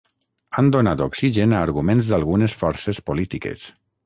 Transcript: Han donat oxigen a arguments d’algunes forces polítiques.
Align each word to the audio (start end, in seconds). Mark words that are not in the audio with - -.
Han 0.61 0.71
donat 0.75 1.03
oxigen 1.05 1.53
a 1.53 1.59
arguments 1.67 2.09
d’algunes 2.09 2.57
forces 2.63 3.03
polítiques. 3.13 3.69